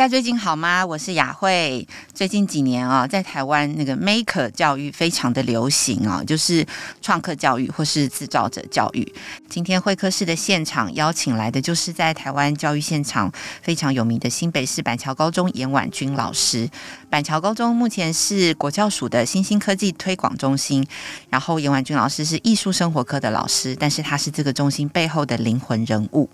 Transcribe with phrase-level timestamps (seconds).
[0.00, 0.86] 家最近好吗？
[0.86, 1.86] 我是雅慧。
[2.14, 6.66] 最近几年啊，在台湾那个 Maker 教育非常的流行啊，就是
[7.02, 9.06] 创客教育或是制造者教育。
[9.50, 16.66] 今天会客室的现场邀请来的，就是在台湾教育现场非常有名的新北市板桥高中严婉君老师。
[17.10, 20.82] 板桥高中目前是国教署的新兴科技推广中心，
[21.28, 26.30] 然后严婉君老师是艺术生活科的老师，但是他是这个中心背后的灵魂人物。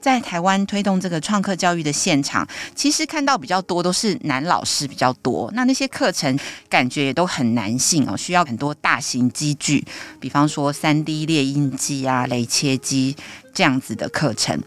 [0.00, 5.50] 在台湾推动这个创客教育的现场，其实看到比较多都是男老师比较多。
[5.54, 9.84] 那那些课程感觉也都很男性哦，需要很多大型机具，
[10.20, 13.16] 比方说三 D 列印机啊、雷切机
[13.54, 14.60] 这样子的课程。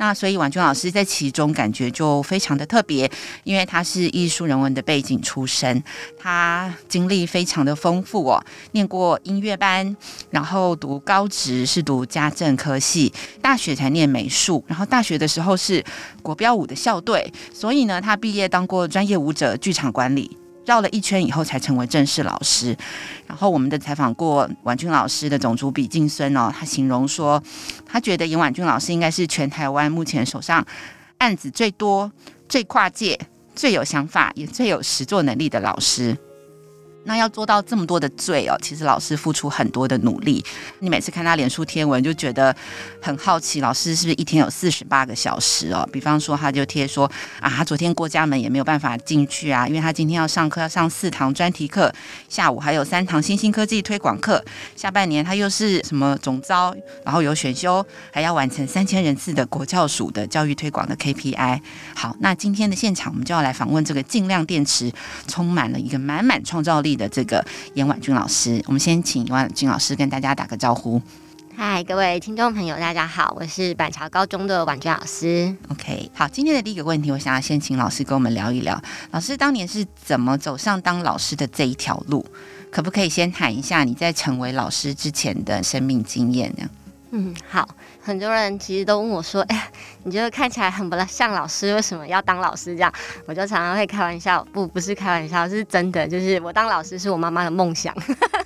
[0.00, 3.08] 那所以婉君老师在其中感觉就非常的特别，
[3.44, 5.84] 因为他是艺术人文的背景出身，
[6.18, 9.94] 他经历非常的丰富哦，念过音乐班，
[10.30, 13.12] 然后读高职是读家政科系，
[13.42, 15.84] 大学才念美术，然后大学的时候是
[16.22, 20.39] 国标舞的校队，所以呢，他毕业当过专业舞者、剧场管理。
[20.66, 22.76] 绕了一圈以后才成为正式老师。
[23.26, 27.42] 然后我们的采访过婉君老师的总主笔静孙哦，他形容说，
[27.86, 30.64] 他觉得尹婉君老师应该是全台湾目前手上
[31.18, 32.10] 案子最多、
[32.48, 33.18] 最跨界、
[33.54, 36.16] 最有想法，也最有实作能力的老师。
[37.04, 40.44] 那要做到这么多的最哦，其实老师付出很多的努力。
[40.80, 42.54] 你每次看他脸书贴文，就觉得
[43.00, 45.88] 很好奇，老师是不是一天有四十八个小时哦？
[45.92, 51.92] 比方说，他就贴说啊，他昨天过家门也没有办法进去啊，因为他今天要上课，要上四堂专题课，
[52.28, 54.44] 下午还有三堂新兴科技推广课。
[54.76, 61.60] 下半年他又是什么总招，然后有选修，还要完成三千人次的国教署的教育推广的 KPI。
[61.94, 64.92] 好，那今天的现场我们就要来访问这个尽量电池，
[65.26, 71.00] 充满了一个满满创造力的这个严婉君老师，我们先请严婉君老师跟大家打个招呼。
[71.56, 75.54] 嗨，各位听众朋友，大家好，我是板桥高中的婉君老师。
[75.68, 78.80] OK，好，今天的第一个问题，我想要先请老师跟我们聊一聊，
[79.10, 82.24] 老师当年是怎么走上当老师的这一条路？
[82.70, 86.70] 可不可以先谈一下你在成为老师之前的生命经验呢？
[87.10, 87.68] 嗯，好。
[88.02, 89.70] 很多人其实都问我说：“哎，
[90.04, 92.92] 你觉得看起来很不像老师，为什么要当老师？”这样，
[93.26, 97.94] 我就常常会开玩笑，不，不是开玩笑，是真的，就是我当老师是我妈妈的梦想，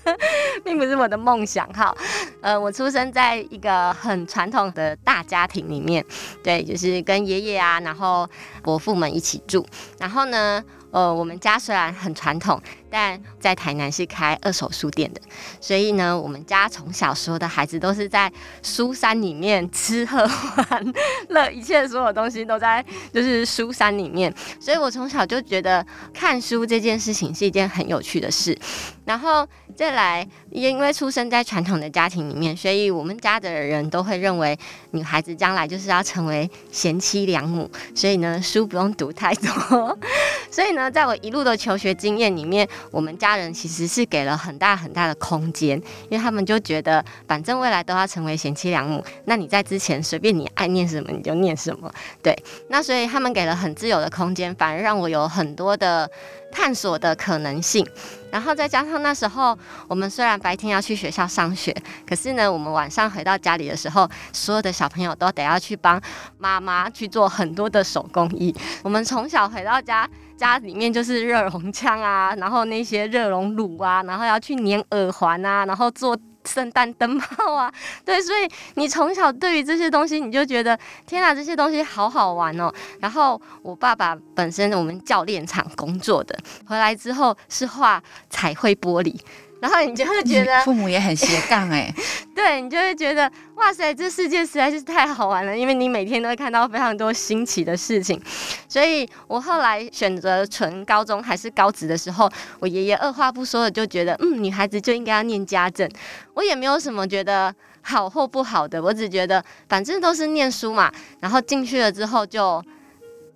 [0.65, 1.66] 并不是我的梦想。
[1.72, 1.94] 哈，
[2.41, 6.04] 呃，我出生在一个很传统的大家庭里面，
[6.42, 8.28] 对，就是跟爷爷啊，然后
[8.62, 9.65] 伯父们一起住，
[9.98, 10.62] 然后呢，
[10.94, 15.21] 呃，我们家虽然很传统，但在台南是开二手书店的，
[15.60, 18.32] 所以呢，我们家从小时候的孩子都是在
[18.62, 20.94] 书山里面吃喝玩
[21.31, 28.56] 乐，一切所有东西都在就是书山里面，所以我从小就觉得看书这件事情是一件很有趣的事。
[29.04, 34.56] 然后再来，因为出生在传统的家庭里面，所以我们家的人都会认为
[34.93, 39.99] 女孩子将来就是要成为贤妻良母，所以呢，书不用读太多，
[40.53, 40.84] 所以呢。
[40.84, 45.78] 那在我一路的求学经验里面，我们家人其实是给了很大很大的空间，
[46.11, 51.91] 因为他们就觉得，反正未来都要成为贤妻良母，那你在之前随便你爱念什么你就念什么，
[52.22, 52.37] 对。
[52.69, 56.06] 那所以他们给了很自由的空间，反而让我有很多的
[56.53, 57.87] 探索的可能性。
[58.31, 59.59] 然后再加上那时候，
[59.89, 61.75] 我们虽然白天要去学校上学，
[62.06, 65.99] 可是呢，我们晚上回到家里的时候，所有的小朋友都得要去帮
[66.37, 68.55] 妈妈去做很多的手工艺。
[68.83, 70.06] 我们从小回到家。
[70.37, 77.72] 家里面就是热熔枪啊， 然后那些热熔炉啊，然后要去粘耳环啊，然后做圣诞灯泡啊，
[78.05, 82.71] 对，所以你从小对于这些东西，你就觉得天哪，这些东西好好玩哦。
[83.00, 89.19] 然后我爸爸本身我们教练厂工作的，回来之后是画彩绘玻璃。
[89.64, 91.91] 然后你就会觉得父母也很斜杠哎，
[92.36, 98.21] 对，你就会觉得哇塞，这世界实在是太好玩了，因为你每天都会看到非常多新奇的事情。
[98.68, 102.30] 所以我后来选择纯高中还是高职的时候，
[102.60, 105.91] 我爷爷二话不说的就觉得，嗯，女孩子就应该要念家政。
[106.34, 110.92] 我也没有什么觉得好或不好的，我只觉得反正都是念书嘛。
[111.21, 112.62] 然后进去了之后就，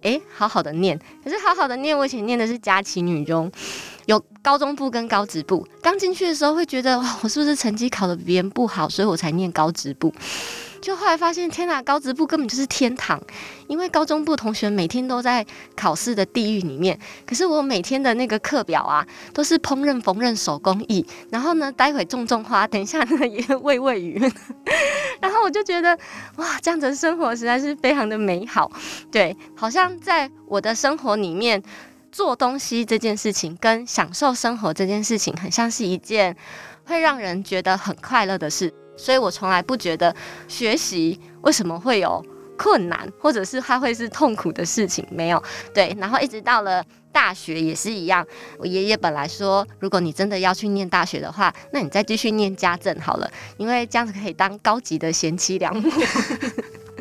[0.02, 0.98] 哎，好好的念。
[1.24, 3.50] 可是好好的念，我以前念的是佳琪女中。
[4.08, 10.10] 有高中部跟高职部，刚进去的时候会觉得哇，我是不是成绩考得比别人不好，所以我才念高职部。
[10.80, 13.20] 就后来发现，天哪，高职部根本就是天堂，
[13.66, 15.44] 因为高中部同学每天都在
[15.76, 24.18] 考试的地狱里面，可是我每天的那个课表啊，都是烹饪、缝纫、手工艺，然后呢，待会种种花，等一下呢 也喂喂鱼，
[25.20, 25.98] 然后我就觉得
[26.36, 28.70] 哇，这样子的生活实在是非常的美好。
[29.10, 31.62] 对，好像在我的生活里面
[32.10, 36.36] 做东西这件事情，跟享受生活这件事情，很像是一件
[36.84, 38.72] 会让人觉得很快乐的事。
[38.96, 40.14] 所以我从来不觉得
[40.48, 42.24] 学习为什么会有
[42.56, 45.40] 困难，或者是它会是痛苦的事情，没有。
[45.72, 48.26] 对，然后一直到了大学也是一样。
[48.58, 55.88] 我爷爷本来说，如果你真的要去念大学的话，那你再继续念家政好了，因为这样子可以当高级的贤妻良母。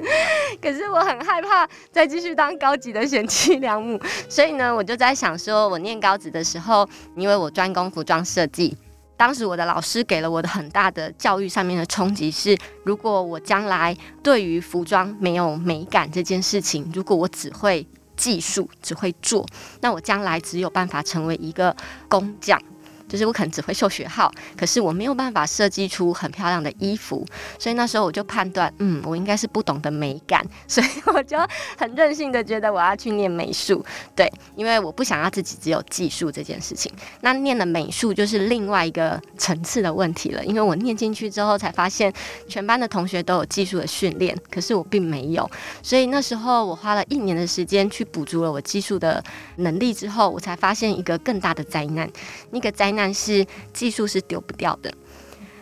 [0.61, 3.99] 可是我很害怕再继续当高级的贤妻良母，
[4.29, 8.77] 所以呢，我就在想说，我念高职的时候，因为我专攻服装设计。
[9.15, 19.43] 当时我的老师给了我的很大的教育上面的冲击是，如果我将来对于服装没有美感这件事情，如果我只会技术，只会做，
[19.81, 21.75] 那我将来只有办法成为一个
[22.07, 22.61] 工匠。
[23.07, 27.25] 就是我可能只会绣学号，可是我没有办法设计出很漂亮的衣服，
[27.57, 31.37] 所以那时候我就判断，嗯，我应该是不懂得美感，所以我就
[31.77, 33.83] 很任性的觉得我要去念美术，
[34.15, 36.91] 对，因为我不想要自己只有技术这件事情。
[37.21, 42.11] 那念了美术就是另外一个层次的问题了，因为我念进去之后才发现，
[42.47, 45.49] 全班的同学都有技术的训练，可是我并没有，
[45.81, 49.23] 所以那时候我花了一年的时间去补足了我技术的
[49.57, 52.09] 能力之后，我才发现一个更大的灾难，
[52.51, 54.91] 那个灾但是技术是丢不掉的。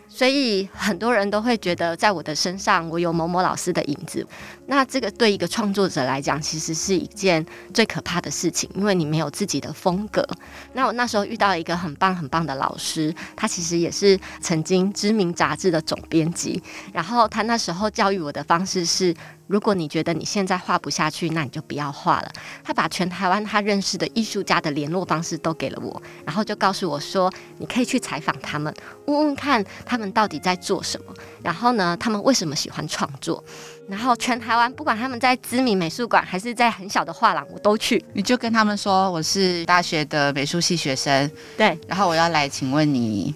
[0.08, 4.26] 所以很多人都会觉得，在我的身上，我有某某老师的影子。
[4.68, 10.26] 那这个对一个创作者来讲，其实是一件最可怕的事情，因为你没有自己的风格。
[10.72, 16.64] 那我那时候遇到一个很棒很棒的老师，他其实也是曾经知名杂志的总编辑。
[16.94, 19.14] 然后他那时候教育我的方式是：
[19.48, 22.32] 如果你觉得你现在画不下去，那你就不要画了。
[22.64, 28.74] 他把全台湾他认识的艺术家的联络方式都给了我，然后就告诉我说，你可以去采访他们，
[29.06, 30.06] 问问看他们。
[30.16, 31.14] 到底在做什么？
[31.44, 33.44] 然后呢，他们为什么喜欢创作？
[33.90, 38.02] 然后全台湾，不管他们在知名美术馆还是在很小的画廊，我都去。
[38.14, 41.78] 你就跟他们说，我是大学的美术系学生，对。
[41.86, 43.36] 然后我要来请问你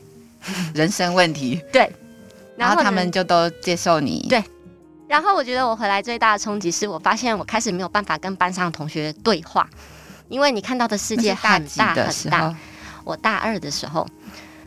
[0.74, 1.92] 人生问题，对。
[2.56, 4.42] 然后，他们就都接受你，对。
[5.10, 9.68] 然后我觉得我回来最大的冲击是我发现我开始没有办法跟班上的同学对话，
[10.28, 12.56] 因为你看到的世界很大很大。
[13.04, 14.08] 我大二的时候。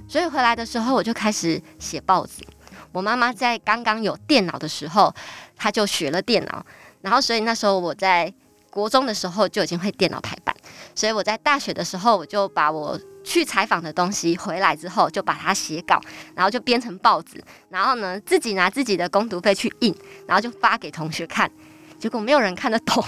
[0.08, 2.42] 所以回来的时候，我就开始写报纸。
[2.90, 5.14] 我妈妈在刚刚有电脑的时候，
[5.56, 6.66] 她就学了电脑。
[7.02, 8.30] 然后，所以那时候我在
[8.68, 10.54] 国中的时候就已经会电脑排版。
[10.94, 16.00] 所以我在大学的时候，我就把我去采访的东西回来之后，就把它写稿，
[16.34, 17.42] 然后就编成报纸。
[17.68, 19.94] 然后呢，自己拿自己的工读费去印，
[20.26, 21.50] 然后就发给同学看。
[22.02, 23.00] 结果没有人看得懂，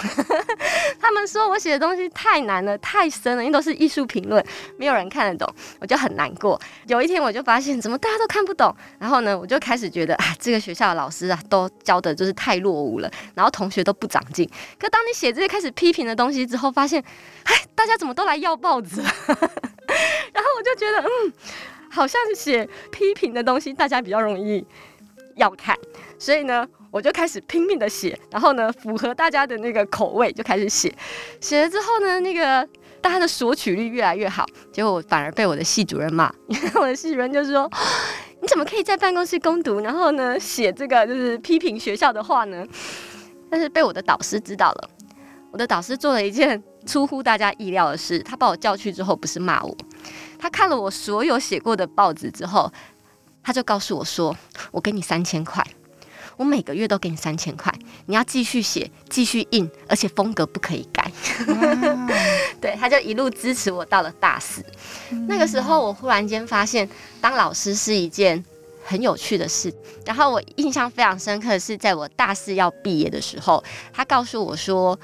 [1.03, 4.41] 他们说我写的东西太难了，太深了，因为都是艺术评论，
[4.77, 6.61] 没有人看得懂，我就很难过。
[6.87, 8.73] 有一天我就发现，怎么大家都看不懂？
[9.01, 14.49] 然后呢，我就开始觉得啊，这个学校的老师啊，都教的就是太落伍了，然后同学都不长进。
[14.79, 17.03] 可当你写这些开始批评的东西之后，发现，
[17.43, 19.11] 哎，大家怎么都来要报纸了？
[19.27, 21.33] 然后我就觉得，嗯，
[21.91, 24.65] 好像是写批评的东西，大家比较容易
[25.35, 25.77] 要看，
[26.17, 26.65] 所以呢。
[26.95, 30.95] 我就开始拼命的写，然后呢，符合大家的那个口味，就开始写。
[31.41, 32.65] 写了之后呢，那个
[33.01, 36.33] 大家的索取率越来越好，结果反而被我的系主任骂。
[36.47, 37.69] 因 为我的系主任就说
[38.41, 42.65] ：“你怎么可以在办公室攻读，然后呢，写这个就是批评学校的话呢？”
[43.51, 44.91] 但是被我的导师知道了。
[45.51, 49.77] 我的导师做了一件出乎大家意料的事，他把我叫去之后，不是骂我，
[50.39, 52.73] 他看了我所有写过的报纸之后，
[53.43, 54.37] 他就告诉我说
[54.71, 55.61] ：“我给你三千块。”
[56.37, 57.73] 我每个月都给你三千块，
[58.07, 61.11] 你要继续写，继续印，而且风格不可以改。
[62.61, 64.65] 对，他就一路支持我到了大四。
[65.11, 65.27] 嗯。
[65.29, 66.89] 那个时候，我忽然间发现，
[67.21, 68.43] 当老师是一件
[68.85, 69.73] 很有趣的事。
[70.05, 73.63] 然后我印象非常深刻的是，在我大四要毕业的时候，
[73.93, 74.99] 他告诉我说，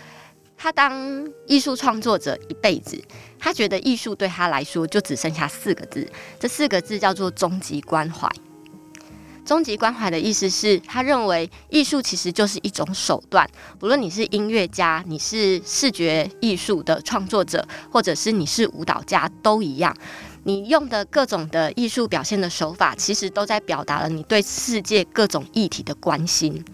[0.57, 3.03] 他当艺术创作者一辈子，
[3.39, 8.29] 他觉得艺术对他来说就只剩下四个字，这四个字叫做终极关怀。
[9.45, 19.97] 终极关怀的意思是，他认为艺术其实就是一种手段，不论你是音乐家，你是视觉艺术的创作者，或者是你是舞蹈家，都一样。
[20.45, 26.65] 你用的各种的艺术表现的手法，其实都在表达了你对世界各种议题的关心。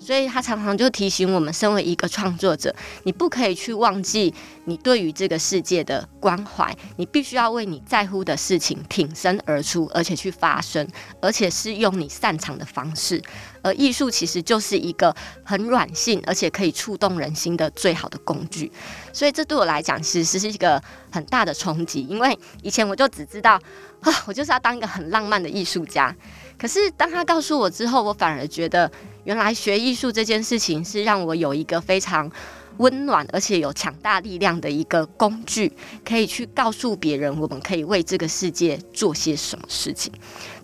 [0.00, 10.88] 所以他常常就提醒我们，身为一个创作者，你不可以去忘记你对于这个世界的关怀，你必须要为你在乎的事情挺身而出，而且去发声，
[11.20, 13.22] 而且是用你擅长的方式。
[13.62, 15.14] 而艺术其实就是一个
[15.44, 18.72] 很软性，而且可以触动人心的最好的工具。
[19.12, 23.60] 所以这对我来讲，其实是一个很大的冲击，因为以前我就只知道
[24.00, 26.16] 啊，我就是要当一个很浪漫的艺术家。
[26.60, 28.90] 可是当他告诉我之后，我反而觉得，
[29.24, 32.30] 原来学艺术这件事情是让我有一个非常
[32.76, 35.72] 温暖而且有强大力量的一个工具，
[36.04, 40.12] 可以去告诉别人，我们可以为这个世界做些什么事情。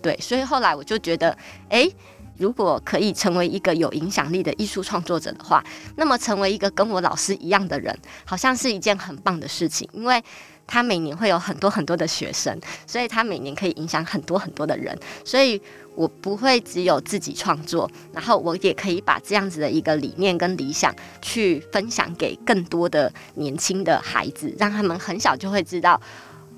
[0.02, 1.34] 对，所以后来我就觉得，
[1.70, 1.90] 诶，
[2.36, 5.64] 如果可以成为一个有影响力的艺术创作者的话，
[5.96, 10.22] 那么成为一个跟我老师一样的人，好像是一件很棒的事情，因为。
[10.68, 15.62] 他每年会有很多很多的学生，所以他每年可以影响很多很多的人，所以
[15.96, 26.00] 我不会只有自己创作，然后我也可以把这样子的一个理念跟理想去分享给更多的年轻的孩子，让他们很小就会知道，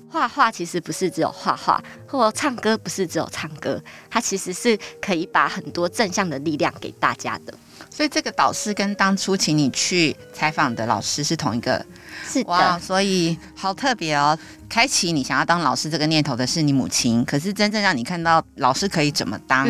[0.09, 7.53] 画画其实不是只有画画，或唱歌不是只有唱歌，它其实是可以把很多正向的力量给大家的。
[7.89, 11.85] 所以这个导师跟当初请你去采访的老师是同一个。
[12.25, 14.37] 是的哇，所以好特别哦！
[14.67, 19.67] 开启你想要当老师这个念头的是你母亲，可是真正让你看到老师可以怎么当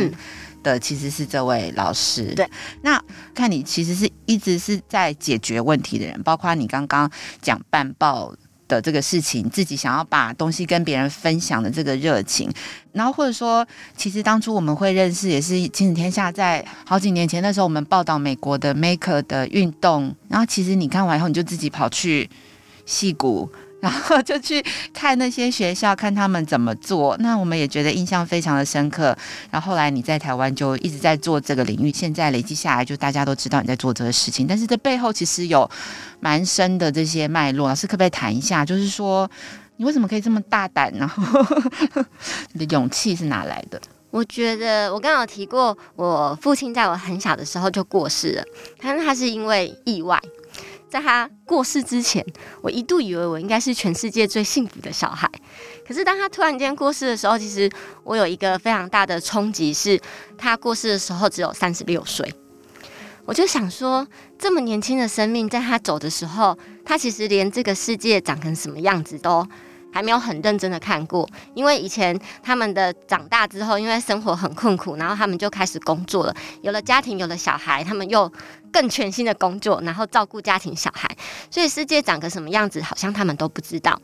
[0.63, 2.34] 的，其实是这位老师。
[2.36, 2.50] 对，
[2.81, 3.01] 那
[3.34, 7.10] 看你其实是一直是在解决问题的人，包括你刚刚
[7.41, 8.34] 讲办报
[8.69, 12.49] 的这个事情，自己想要把东西跟别人分享的这个热情，
[12.93, 22.29] 然后或者说，其实当初我们会认识也是亲子天下在好几年前那时候，我们报道美国的 Maker 的运动，然后其实你看完以后，你就自己跑去。
[22.85, 23.47] 戏谷，
[23.81, 27.15] 然后就去看那些学校，看他们怎么做。
[27.19, 29.15] 那我们也觉得印象非常的深刻。
[29.50, 34.45] 然后后来你在台湾就一直在做这个领域，现在累积下来，就大家都知道你在做这个事情。
[34.45, 35.69] 但是这背后其实有
[36.19, 37.69] 蛮深的这些脉络。
[37.69, 38.65] 老师可不可以谈一下？
[38.65, 39.29] 就是说
[39.77, 40.91] 你为什么可以这么大胆？
[40.93, 41.24] 然后
[42.53, 43.81] 你的勇气是哪来的？
[44.12, 48.43] 我觉得我刚刚有提过，我父亲在我很小的时候就过世了，
[48.81, 50.19] 但是他是因为意外。
[50.89, 52.25] 在他过世之前，
[52.62, 55.29] 我一度以为我应该是全世界最幸福的小孩。
[55.88, 57.69] 可是当他突然间过世的时候，其实
[58.03, 60.00] 我有一个非常大的冲击，是
[60.36, 62.34] 他过世的时候只有三十六岁。
[63.25, 64.08] 我就想说，
[64.39, 69.48] 这么年轻的生命，在他走的时候，他其实连这个世界长成什么样子都
[69.93, 71.29] 还没有很认真的看过。
[71.53, 78.31] 因为以前他们的长大之后，因为生活很困苦，然后他们就开始工作了，有了家庭，有了小孩，他们又。
[78.71, 81.09] 更全新的工作，然后照顾家庭、小孩，
[81.51, 83.99] 所以世界长个什么样子，好像他们都不知道。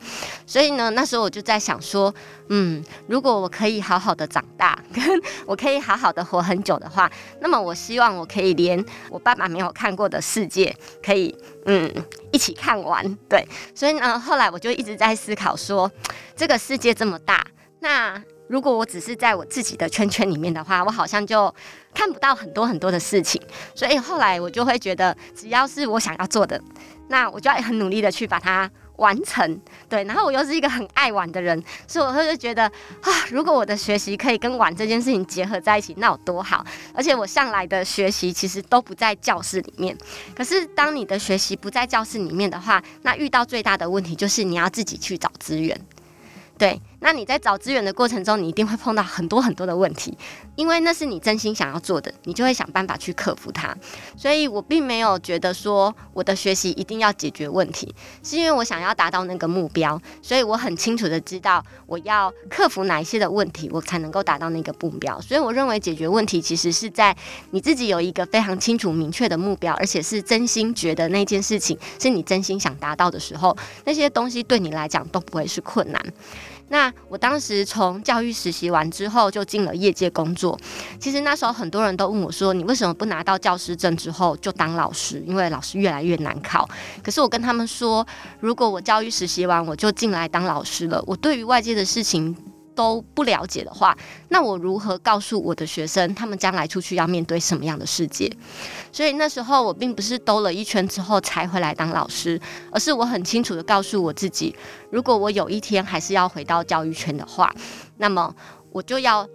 [0.46, 2.14] 所以呢，那时候我就在想说，
[2.48, 5.02] 嗯，如果我可以好好的长大， 跟
[5.46, 11.92] 我可以好好的活很久的话，那么我希望我可以连我爸爸没有看过的世界，可以嗯
[12.32, 13.14] 一起看完。
[13.28, 15.90] 对，所以呢，后来我就一直在思考说，
[16.36, 17.46] 这个世界这么大，
[17.80, 18.22] 那。
[18.48, 21.52] 如果我只是在我自己的圈圈里面的话，我好像就
[21.92, 23.40] 看不到很多很多的事情。
[23.74, 26.60] 所以后来我就会觉得，只要是我想要做的，
[27.08, 29.60] 那我就要很努力的去把它完成。
[29.88, 32.64] 对，然后我又是一个很爱玩的人，所以我会就觉得
[33.02, 36.64] 啊，如果我的学习可以跟玩这件事情结合在一起，那有多好！
[36.94, 39.96] 而且我向来的学习其实都不在教室里面。
[40.34, 45.78] 可是当你的学习不在教室里面的话，那遇到最大的问题就是你要自己去找资源。
[46.58, 50.18] 对，那你在找资源的过程中，你一定会碰到很多很多的问题，
[50.56, 53.72] 因为那是你真心想要做的，你就会想办法去克服它。
[54.16, 57.94] 所以我并没有觉得说我的学习一定要解决问题，
[58.24, 65.20] 是因为我想要达到那个目标，所以我很清楚的知道我要克服哪一些的问题，我才能够达到那个目标。
[65.20, 67.16] 所以我认为解决问题其实是在
[67.52, 76.04] 你自己有一个非常清楚明确的目标，而且是真心觉得那件事情是你真心想达到的时候，那些东西对你来讲都不会是困难。
[76.68, 80.58] 那我当时从教育实习完之后，就进了业界工作。
[80.98, 85.22] 其实那时候很多人都问我说：“你为什么不拿到教师证之后就当老师？
[85.26, 86.68] 因为老师越来越难考。”
[87.04, 88.04] 可是我跟他们说
[88.40, 92.36] ：“如果我教育实习完我就进来当老师了，我对于外界的事情。”
[92.76, 93.96] 都不了解的话，
[94.28, 98.30] 那我如何告诉我的学生，他们将来出去要面对什么样的世界？
[98.92, 102.38] 所以那时候我并不是兜了一圈之后才回来当老师，
[102.70, 104.54] 而是我很清楚的告诉我自己，
[104.90, 107.52] 如果我有一天还是要回到教育圈的话，
[107.96, 108.32] 那么
[108.70, 109.26] 我就要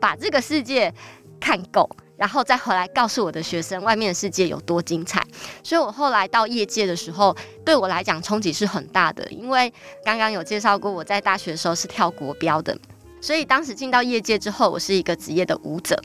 [0.00, 0.92] 把这个世界
[1.38, 1.88] 看够。
[2.16, 5.22] 然后再回来告诉我的学生，外面的世界有多精彩。
[5.62, 9.72] 所以我后来到业界的时候，对我来讲冲击是很大的，因为
[10.04, 12.76] 刚刚有介绍过，我在大学的时候是跳国标的，
[13.20, 16.00] 所以当时进到业界之后，我是一个职业的舞者。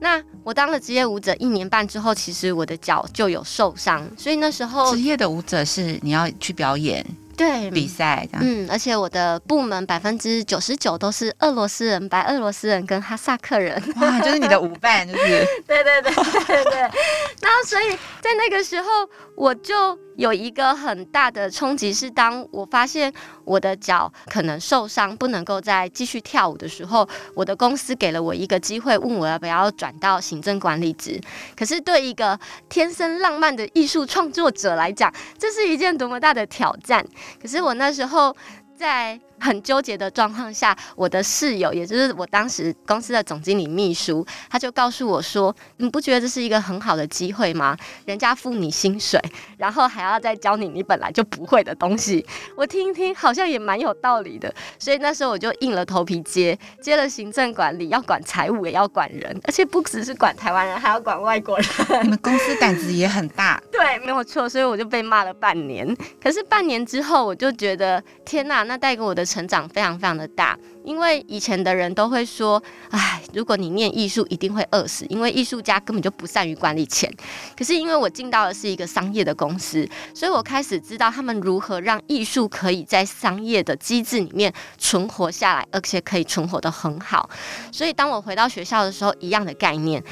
[0.00, 7.04] 那我当了职业舞者一年半之后，其实我的脚就有受伤，所以那时候职业的舞者是你要去表演
[7.38, 8.42] 对比赛这样。
[8.44, 13.80] 嗯，而且我的部门百分之九十九都是俄罗斯人、白俄罗斯人跟哈萨克人。
[14.00, 15.46] 哇，就是你的舞伴，就是。
[15.66, 16.80] 对对对对对。
[16.80, 17.96] 然后，所以
[18.28, 23.10] 在那个时候，我就有一个很大的冲击，是当我发现
[23.42, 31.18] 我的脚可能受伤，不能够再继续跳舞的时候，我的公司给了我一个机会，问我要不要转到行政管理职。
[31.56, 37.02] 可是对一个天生浪漫的艺术创作者来讲，这是一件多么大的挑战。
[37.40, 38.36] 可是我那时候
[38.76, 39.18] 在。
[39.40, 47.76] 很纠结的状况下，我的室友，也就是我当时公司的总经理秘书，他就告诉我说：“你不觉得这是一个很好的机会吗？
[48.04, 49.20] 人家付你薪水，
[49.56, 52.24] 然后还要再教你你本来就不会的东西。
[52.56, 54.52] ”我听一听，好像也蛮有道理的。
[54.78, 61.68] 所以那时候我就硬了头皮接，接了行政管理，要管财务，也要管人，而且不只是管台湾人，还要管外国人。
[62.02, 63.62] 你们公司胆子也很大。
[63.70, 64.48] 对，没有错。
[64.48, 65.96] 所以我就被骂了半年。
[66.20, 69.27] 可是半年之后，我就觉得天哪，那带给我的。
[69.28, 77.12] 成长非常非常的大，因为以前的人都会说，哎，如果你念艺术，一定会饿死，因为艺术家根本就不善于管理钱。
[77.56, 87.28] 可是因为我进到的是一个商业的公司，所以我开始知道他们如何让艺术可以在商业的机制里面存活下来，而且可以存活得很好。
[87.70, 90.02] 所以当我回到学校的时候，一样的概念。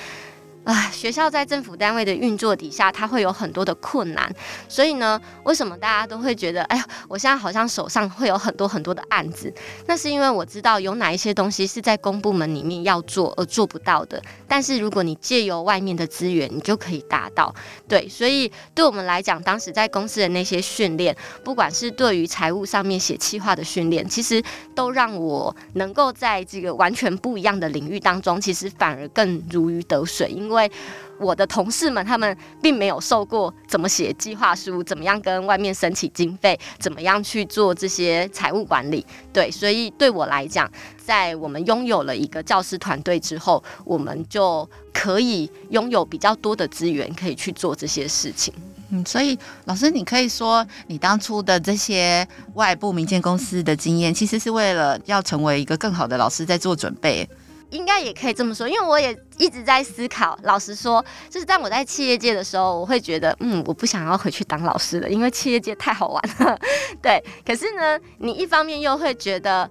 [0.67, 4.29] 啊，学校在政府单位的运作底下，它会有很多的困难。
[4.69, 9.55] 所以呢，为什么大家都会觉得，哎呀，我现在好像手上会有很多很多的案子？
[9.87, 14.21] 那是因为我知道有哪一些东西是在公部门里面要做而做不到的。
[14.49, 17.55] 但是如果你借由外面的资源，你就可以达到。
[17.87, 24.43] 对，所以对我们来讲，当时在公司的那些训练，不管是对于财务上面写企划的训练，其实
[24.75, 30.56] 都让我能够在这个完全不一样的领域当中，其实反而更如鱼得水，因为。
[30.57, 30.73] 因为
[31.19, 39.05] 我的同事们，他们并没有受过怎么写计划书，怎么样跟外面申请经费，怎么样去做这些财务管理。
[39.35, 48.55] 对，所以对我来讲，在我们拥有了一个教师团队之后，我们就可以拥有比较多的资源，可以去做这些事情。
[48.89, 57.29] 嗯，所以老师，你可以说，你当初的这些外部民间公司的经验，其实是为了要成为一个更好的老师在做准备。
[57.71, 60.39] 应该也可以这么说，因为我也一直在思考。
[60.45, 66.59] 老实说，就是当我在企业界的时候，我会觉得，嗯，我不想要回去当老师了，因为企业界太好玩了。
[67.03, 69.69] 对，可是呢，你一方面又会觉得，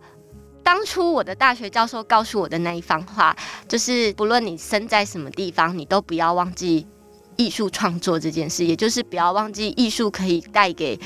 [0.62, 3.36] 当初我的大学教授告诉我的那一番话，
[3.68, 6.86] 就是不论你身在什么地方，你都不要忘记
[7.38, 11.00] 艺术创作这件事，也就是不要忘记艺术可以带给。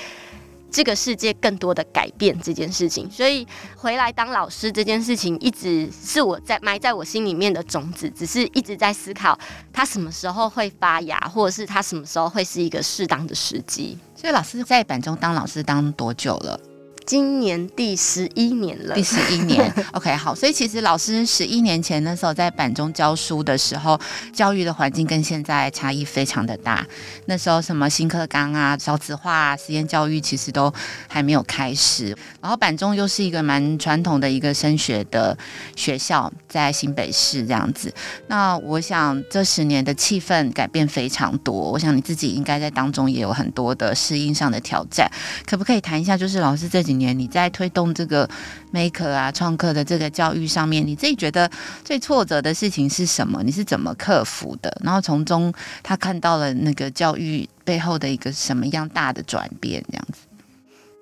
[0.71, 9.37] 这个世界更多的改变这件事情，所以回来当老师这件事情一直是我在埋在我心里面的种子，只是一直在思考
[9.73, 13.97] 它什么时候会发芽，或者是它什么时候会是一个适当的时机。
[14.15, 16.59] 所以老师在板中当老师当多久了？
[17.09, 23.99] 今年第十一年了，第十一年， OK，好，所以其实老师十一年前那时候在板中教书的时候，
[24.31, 26.85] 教育的环境跟现在差异非常的大。
[27.25, 30.71] 那时候什么新课纲啊、少子化啊、实验教育其实都
[31.07, 32.15] 还没有开始。
[32.39, 35.35] 然后板中又是一个蛮传统的一个升学的
[35.75, 37.91] 学校，在新北市这样子。
[38.27, 45.11] 那我想这十年的气氛改变非常多，我想你自己应该在当中也有很多的适应上的挑战。
[45.47, 47.17] 可不可以谈一下，就是老师这几年？
[47.17, 48.29] 你在推动这个
[48.71, 51.49] Maker 啊创客的这个教育上面，你自己觉得
[51.83, 53.41] 最挫折的事情是什么？
[53.41, 54.79] 你是怎么克服的？
[54.83, 59.83] 然后从中他看到了那个教育背后的一个什么样大的转变？
[59.89, 60.19] 这样子。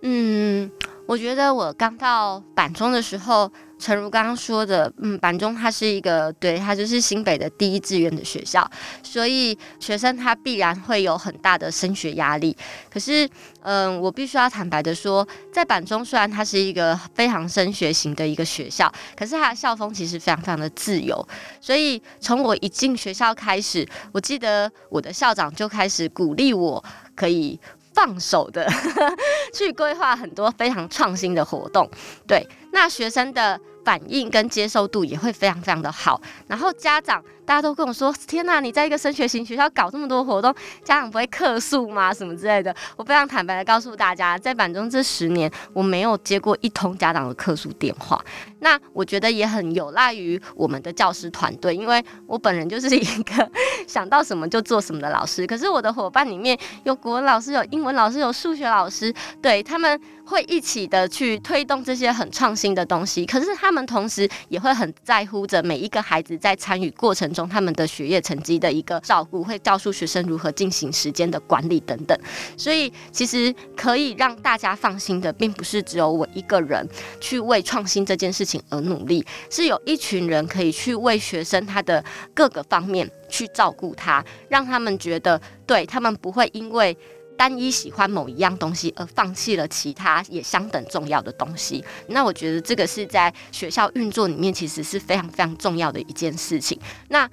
[0.04, 0.72] 嗯，
[1.08, 3.52] 我觉得我刚到板中的时候。
[3.80, 8.68] 诚如刚刚说的，嗯，板中它是一个，对，它就是新北的第一志愿的学校，
[9.04, 12.58] 所以学生他必然会有很大的升学压力。
[12.92, 13.30] 可是，
[13.62, 21.24] 嗯，我必须要坦白的说，在板中虽然它是一个非常升学型的一个学校，可是它的校风其实非常非常的自由。
[21.62, 26.84] 所以从我一进学校开始，我记得我的校长就开始鼓励我
[27.16, 27.60] 可以
[27.98, 28.64] 放手的
[29.52, 31.90] 去规划很多非常创新的活动，
[32.28, 32.48] 对。
[32.72, 40.54] 那学生的反应跟接受度也会非常非常的好，然后家长大家都跟我说：“天哪，你在一个升学型学校搞这么多活动，
[40.84, 42.14] 家长不会客诉吗？
[42.14, 48.22] 什么之类的？”我非常坦白的告诉大家，在板中这十年，我没有接过一通家长的客诉电话。
[48.60, 53.50] 那我觉得也很有赖于我们的教师团队，因为我本人就是一个
[53.88, 55.48] 想到什么就做什么的老师。
[55.48, 72.20] 可是我的伙伴里面有国文老师，有英文老师，有数学老师，对，他们会一起的去推动这些很创新的东西，可是他们同时也会很在乎着每一个孩子在参与过程中他们的学业成绩的一个照顾，会告诉学生如何进行时间的管理等等。
[72.58, 76.88] 所以其实可以让大家放心的，并不是只有我一个人
[77.22, 86.98] 去为创新这件事情而努力，是有一群人可以去为学生他的各个方面去照顾他，让他们觉得对他们不会因为。
[87.38, 96.80] 单一喜欢某一样东西而放弃了其他也相等重要的东西，那我觉得这个是在学校运作里面其实是非常非常重要的一件事情。
[97.10, 97.30] 那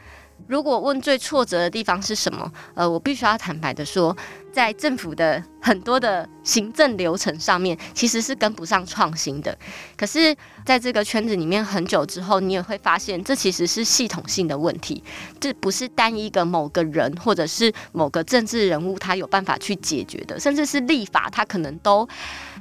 [0.47, 2.53] 如果问最挫折的地方是什么？
[2.75, 4.15] 呃，我必须要坦白的说，
[4.55, 9.59] 在政府的很多的行政流程上面，其实是跟不上创新的。
[9.97, 15.03] 可是，在这个圈子里面很久之后，你也会发现，这其实是系统性的问题，
[15.41, 22.09] 这不是单一个某个人或者是某个政治人物他有办法去解决的，甚至是立法，他可能都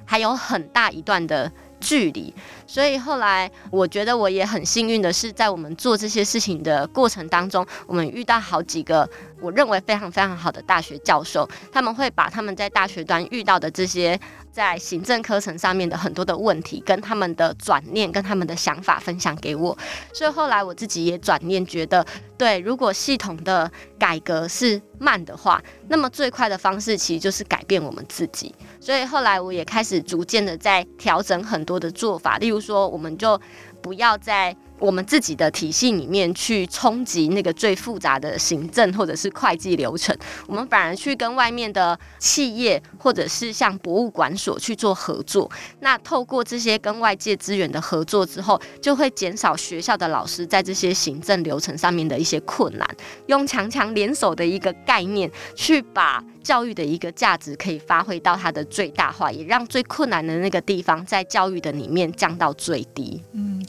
[0.04, 2.34] 还有很大一段的距离。
[2.74, 9.08] 所以后来，我觉得我也很幸运的是，在我们做这些事情的过程当中，我们遇到好几个
[9.40, 14.20] 我认为非常非常好的大学教授，他们会把他们在大学端遇到的这些
[14.52, 19.78] 在行政课程上面的很多的问题，跟他们的转念，跟他们的想法分享给我。
[20.12, 22.04] 所以后来我自己也转念觉得，
[22.40, 28.56] 对，如果系统的改革是慢的话，那么最快的方式其实就是改变我们自己。
[28.80, 32.63] 所以后来我也开始逐渐的在调整很多的做法，例如。
[32.64, 33.40] 说，我们就
[33.82, 40.14] 不要再我们自己的体系里面去冲击那个最复杂的行政或者是会计流程，
[40.46, 45.50] 我们反而去跟外面的企业或者是像博物馆所去做合作。
[45.80, 52.86] 那透过这些跟外界资源的合作之后，就会减少学校的老师在这些行政流程上面的一些困难，
[53.28, 56.22] 用强强联手的一个概念去把。
[56.44, 63.24] 教育的一个价值可以发挥到它的最大化，也让最困难的那个地方在教育的里面降到最低。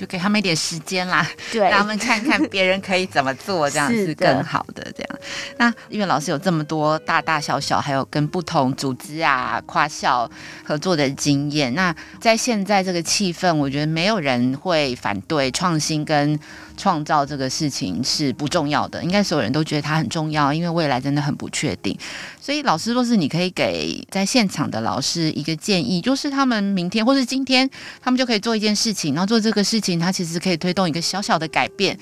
[0.06, 4.82] 给他们一点时间啦，对，让他们看看别人可以怎么做，这样是更好的。
[4.96, 5.13] 这样，
[5.58, 10.30] 那因为老师有这么多大大小小，还有跟不同组织啊、跨校
[10.64, 16.38] 合作的经验，那在现在这个气氛，我觉得没有人会反对创新跟。
[16.76, 21.96] 创造这个事情是不重要的，应该所有人都觉得它很重要，因为未来真的很不确定。
[22.40, 27.70] 所以，老师若是你可以给在现场的老师一个建议，就是他们明天或是今天，
[28.02, 31.96] 他们就可以做一件事情，然后做这个事情，它其实可以推动一个小小的改变。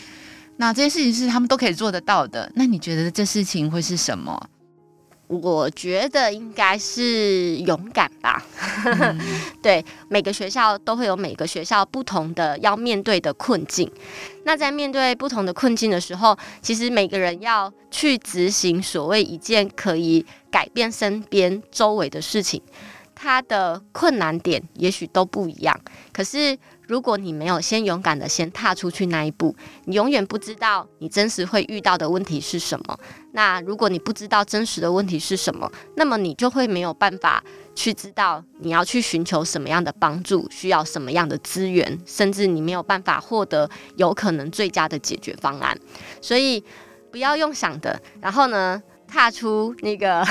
[0.63, 2.49] 那这些事情是他们都可以做得到的。
[2.55, 4.41] 那你觉得这事情会是什么？
[5.27, 8.41] 我觉得应该是勇敢吧。
[8.85, 9.19] 嗯、
[9.61, 13.91] 对，每个学校都会有每个学校不同的要面对的困境。
[14.45, 22.63] 那在面对不同的困境的时候，其实每个人要去执行所谓一件可以改变身边周围的事情，
[23.23, 25.81] 它的困难点也许都不一样。
[26.13, 26.59] 可是，
[26.89, 29.55] 如果你没有先勇敢的先踏出去那一步，
[29.85, 32.99] 你永远不知道你真实会遇到的问题是什么。
[33.31, 37.41] 那如果你不知道真实的问题是什么，那么你就会没有办法
[37.77, 45.79] 去知道你要去寻求什么样的帮助，需要什么样的资源，甚至你没有办法获得有可能最佳的解决方案。
[46.21, 46.63] 所以
[47.13, 50.27] 不要用想的，然后呢，踏出那个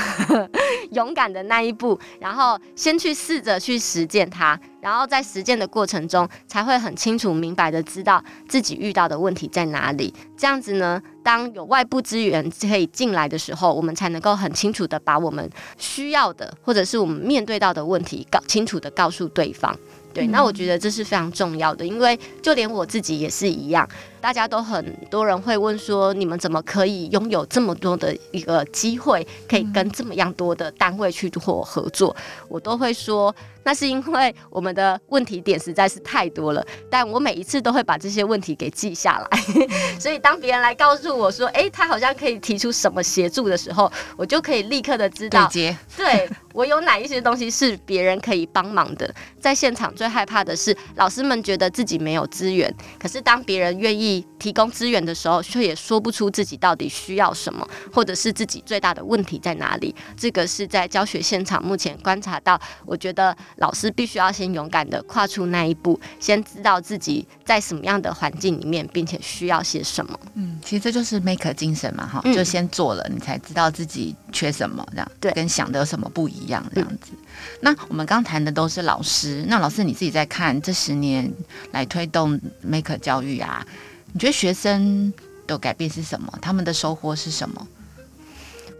[0.92, 10.12] 勇敢的那一步，然后先去试着去实践它，然后在实践的过程中，才会很清楚明白的知道自己遇到的问题在哪里。
[10.36, 19.76] 这样子呢，当有外部资源可以进来的时候，我们才能够很清楚的把我们需要的，或者是我们面对到的问题，搞清楚的告诉对方。
[20.14, 23.88] 对，那我觉得这是非常重要的，因为就连我自己也是一样。
[24.22, 32.14] 大家都很多人会问说，你们怎么可以拥有这么多的一个机会，可以跟这么样多的单位去做合作？
[32.48, 36.64] 我都会说，那是因为我们的问题点实在是太多了。
[36.88, 39.40] 但我每一次都会把这些问题给记下来，
[39.98, 45.50] 所以当别人来告诉我说，哎，他好像可以提出什么协助的时候，我就可以立刻的知道，
[45.96, 49.12] 对我有哪一些东西是别人可以帮忙的。
[49.40, 54.11] 在现场最害怕的是，老师们觉得自己没有资源，可是当别人愿意。
[54.38, 59.94] 提供资源的时候，却也说不出自己到底需要什么，或者是自己最大的问题在哪里。
[60.16, 70.18] 这个是在教学现场目前观察到，我觉得老师必须要先勇敢的跨出那一步，先知道自己在什么样的环境里面，并且需要些什么。
[70.34, 77.12] 嗯，其实这就是 maker 精神嘛，哈、嗯，就先做了，你才知道自己缺什么，这样对，跟想的有什么不一样，这样子。
[77.12, 77.18] 嗯、
[77.60, 81.30] 那我们刚谈的都是老师，那老师你自己在看这十年
[81.70, 83.64] 来推动 maker 教育啊？
[84.12, 85.12] 你觉得学生
[85.46, 86.32] 的改变是什么？
[86.40, 87.66] 他们的收获是什么？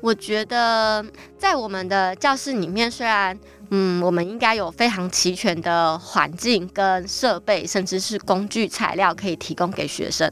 [0.00, 1.04] 我觉得
[1.38, 3.38] 在我们的教室里面，虽然
[3.70, 10.30] 嗯，我们应该有非常齐全的环境跟设备，甚至是工具材料可以提供给学生。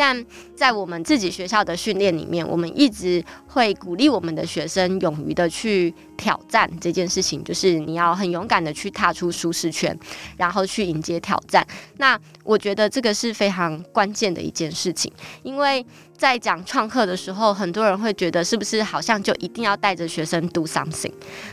[0.00, 0.24] 但
[0.56, 9.94] 在我们自己学校的训练里面，我们一直会鼓励我们的学生勇于的去挑战这件事情，就是你要很勇敢的去踏出舒适圈，
[10.38, 11.66] 然后去迎接挑战。
[11.98, 15.84] 那我觉得这个是非常关键的一件事情，因为
[16.16, 21.12] 在讲创客的时候，很多人会觉得是不是好像就一定要带着学生 do something，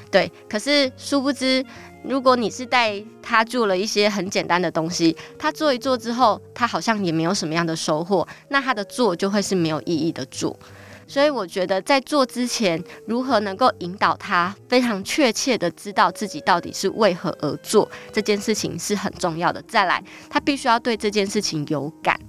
[0.10, 1.66] 对，可是殊不知。
[2.08, 10.58] 如果你是带他做了一些很简单的东西，他做一做之后，他好像也没有什么样的收获，那他的做就会是没有意义的做。
[11.10, 19.62] 所以我觉得在做之前，如何能够引导他非常确切的知道自己到底是为何而做这件事情是很重要的。
[19.70, 22.20] 再来，他必须要对这件事情有感。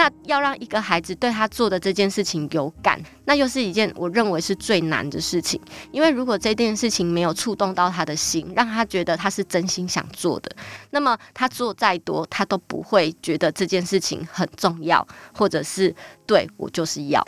[0.00, 5.60] 那要让一个孩子对他做的这件事情有感，那又是一件我认为是最难的事情。
[5.92, 10.56] 因为如果这件事情没有触动到他的心，让他觉得他是真心想做的，
[10.88, 17.22] 那么他做再多，他都不会觉得这件事情很重要，或者是对我就是要。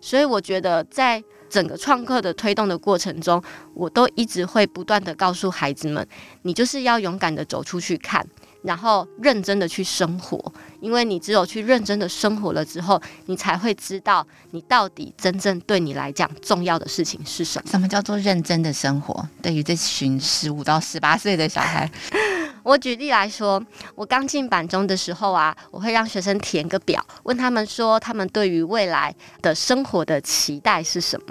[0.00, 3.40] 所以我觉得在整个创客的推动的过程中，
[3.72, 6.04] 我都一直会不断地告诉孩子们，
[6.42, 8.26] 你就是要勇敢地走出去看。
[8.62, 17.70] 然后认真的去生活，因为你只有去认真的生活了之后，你才会知道你到底真正对你来讲重要的事情是什么。
[17.70, 19.28] 什么叫做认真的生活？
[19.42, 21.90] 对于这群十五到十八岁的小孩，
[22.64, 23.64] 我举例来说，
[23.94, 31.26] 我刚进板中的时候啊，我会让学生填个表，问他们说他们对于未来的生活的期待是什么。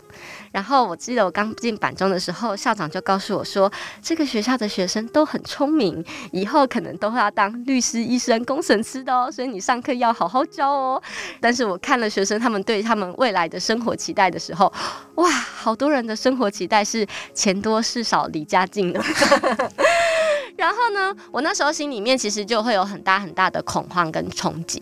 [0.55, 3.69] 然后我记得我刚进板中的时候，校长就告诉我说，
[4.01, 11.03] 这个学校的学生都很聪明，以后可能都会要当律师、医生、工程师的哦，所以你上课要好好教哦。
[11.41, 14.71] 但是我看了学生他们对他们未来的生活期待的时候，
[15.15, 19.03] 哇，好多人的生活期待是钱多事少离家近的。
[20.55, 24.81] 然后呢，我那时候心里面其实就会有很大很大的恐慌跟冲击。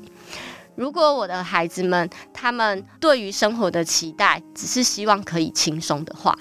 [0.76, 6.38] 如果我的孩子们，他们对于生活的期待只是希望可以轻松的话，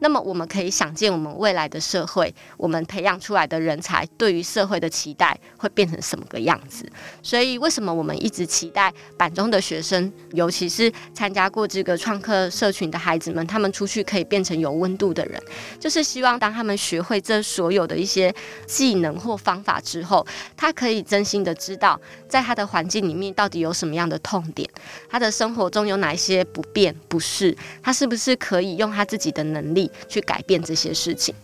[0.00, 6.90] 那么我们可以想见，我们未来的社会，我们培养出来的人才对于社会的期待会变成什么个样子？
[7.22, 15.40] 所以，为什么我们一直期待板中的学生，尤其是参加过这个创客社群的孩子们，他们出去可以变成有温度的人，
[15.78, 18.34] 就是希望当他们学会这所有的一些
[18.66, 24.68] 技能或方法之后，他可以真心的知道，在他的环境里面到底有什么样的痛点，
[25.10, 29.89] 他的生活中有哪一些不便不适，他是不是可以用他自己的能力。
[30.08, 31.34] 去改变这些事情，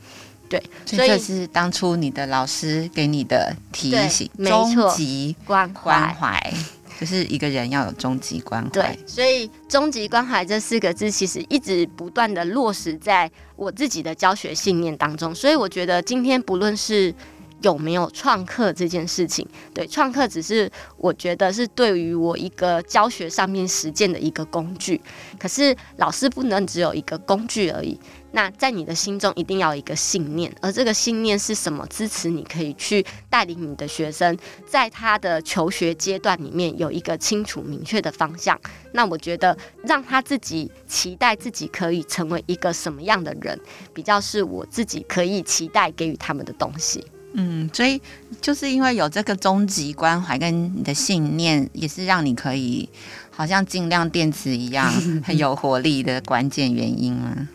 [0.48, 6.54] 对，所以这是当初你的老师给你的提醒，没错，终极关怀，关 怀
[6.98, 8.70] 就是一个人要有终极关怀。
[8.70, 15.34] 对，所以终极关怀这四个字其实一直不断的落实在我自己的教学信念当中。
[15.34, 17.14] 所以我觉得今天不论是
[17.60, 24.98] 有没有创客这件事情，对，创客只是我觉得是对于我一个教学上面实践的一个工具。
[25.38, 28.00] 可是老师不能只有一个工具而已。
[28.36, 31.86] 那在你的心中一定要有一个信念，而这个信念是什么？
[31.88, 34.36] 支持你可以去带领你的学生，
[34.68, 38.60] 在他的求学阶段里面有一个清楚明确的方向。
[38.92, 43.58] 那我觉得让他自己期待自己可以成为一个什么样的人，
[43.94, 47.02] 比较是我自己可以期待给予他们的东西。
[47.32, 47.98] 嗯，所以
[48.42, 52.86] 就是因为有这个终极关怀跟你的信念，也是让你可以
[53.30, 54.92] 好像尽量电池一样
[55.24, 57.48] 很有活力的关键原因啊。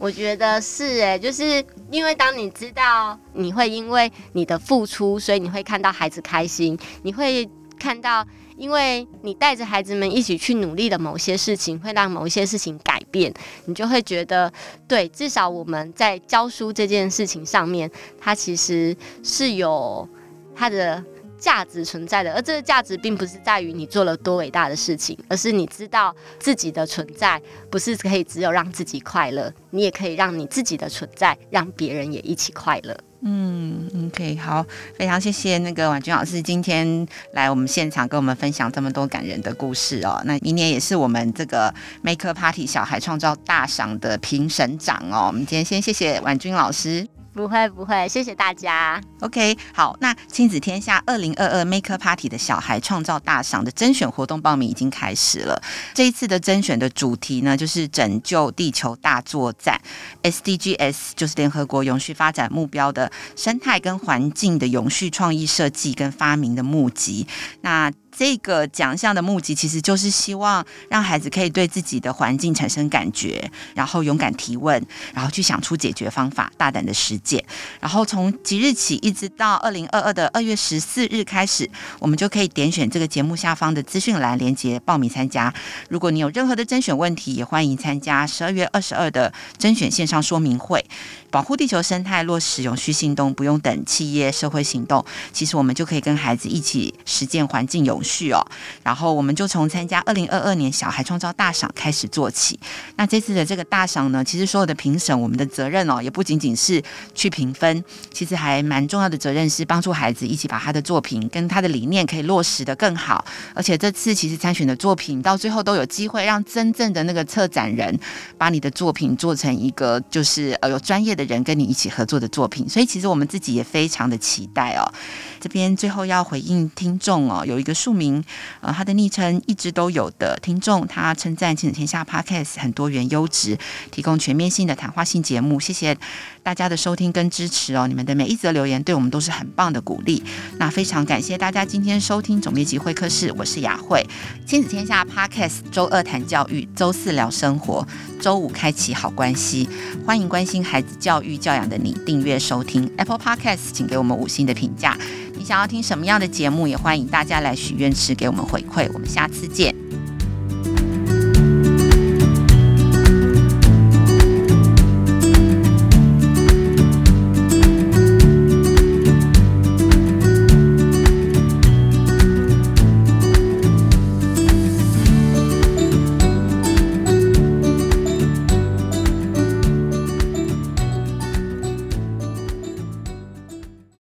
[0.00, 7.46] 我觉得是哎，就是因为当你知道你会因为你的付出，所以你会看到孩子开心，你会
[7.78, 13.30] 看到，因为你带着孩子们一起去努力的某些事情，会让某些事情改变，
[13.66, 14.50] 你就会觉得，
[14.88, 20.08] 对，至少我们在教书这件事情上面，它其实是有
[20.56, 21.04] 它的。
[21.40, 32.96] 价值存在的，而这个价值并不是在于你做了多伟大的事情，而是你知道自己的存在不是可以只有让自己快乐，你也可以让你自己的存在让别人也一起快乐。
[33.22, 34.64] 嗯，OK，好，
[34.96, 40.22] 非常谢谢那个婉君老师今天来我们现场跟我们分享这么多感人的故事哦。
[40.24, 45.26] 那明年也是我们这个 Maker Party 小孩创造大赏的评审长哦。
[45.26, 47.06] 我们今天先谢谢婉君老师。
[47.32, 49.00] 不会不会，谢谢大家。
[49.20, 55.62] OK，好，那亲子天下二零二二 Maker Party 的小孩创造大赏的甄选活动报名已经开始了。
[55.94, 59.80] 这一次的甄选的主题呢，就是拯救地球大作战
[60.22, 67.26] ，SDGs 就是联合国永续发展目标的生态跟环境的永续创意设计跟发明的募集。
[67.60, 77.44] 那这个奖项的目的其实就是希望让孩子可以对自己的环境产生感觉，然后勇敢提问，然后去想出解决方法，大胆的实践。
[77.80, 81.68] 然后从即日起一直到二零二二的二月十四日开始，
[81.98, 85.52] 我们就可以点选这个节目下方的资讯栏连接报名参加。
[85.88, 90.84] 如果你有任何的甄选问题，也欢迎参加十二月二十二的甄选线上说明会。
[91.30, 98.44] 保护地球生态，落实永续行动，不用等企业社会行动，其实我们就可以跟孩子一起实践环境永续哦。
[98.82, 102.58] 然后我们就从参加二零二二年小孩创造大赏开始做起。
[102.96, 106.82] 那这次的这个大赏呢，其实所有的评审，我们的责任哦，也不仅仅是
[107.14, 113.24] 去评分，其实还蛮重要的责任是帮助孩子一起把他的作品跟他的理念可以落实得更好。
[113.54, 117.96] 而且这次其实参选的作品到最后都有机会让真正的那个策展人
[118.36, 121.19] 把你的作品做成一个就是呃有专业的。
[121.20, 124.90] 的人跟你一起合作的作品，所以其实我们自己也非常的期待哦。
[125.38, 128.22] 这边最后要回应听众哦，有一个署名，
[128.60, 133.58] 呃，他的昵称一直都有的听众，他称赞《亲子天下》Podcast 很多元优质，
[133.90, 135.96] 提供全面性的谈话性节目，谢谢
[136.42, 137.86] 大家的收听跟支持哦。
[137.86, 140.22] 你们的每一则留言对我们都是很棒的鼓励，
[140.58, 144.06] 那非常感谢大家今天收听总编辑会客室，我是雅慧，
[144.50, 147.86] 《亲子天下》Podcast 周二谈教育，周四聊生活，
[148.20, 149.68] 周五开启好关系，
[150.06, 151.09] 欢迎关心孩子教。
[151.10, 154.96] 教育教养的你，订阅收听 Apple Podcast，请给我们五星的评价。
[155.34, 158.88] 你想要听什么样的节目，也欢迎大家来许愿池给我们回馈。
[158.94, 159.74] 我们下次见。